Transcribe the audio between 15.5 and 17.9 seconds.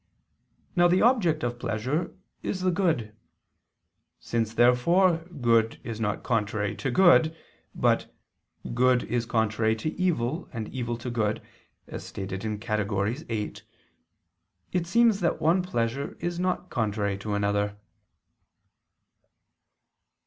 pleasure is not contrary to another.